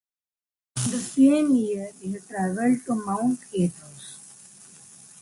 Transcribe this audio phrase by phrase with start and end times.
[0.77, 4.17] In the same year he traveled to Mount Athos.